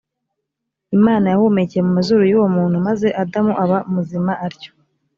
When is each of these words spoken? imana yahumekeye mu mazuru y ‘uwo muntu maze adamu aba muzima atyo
imana 0.97 1.25
yahumekeye 1.31 1.81
mu 1.87 1.91
mazuru 1.97 2.23
y 2.31 2.33
‘uwo 2.37 2.47
muntu 2.57 2.75
maze 2.87 3.07
adamu 3.21 3.53
aba 3.63 3.77
muzima 3.93 4.33
atyo 4.45 4.71